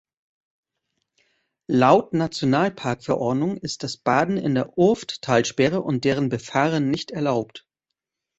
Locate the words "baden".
3.97-4.35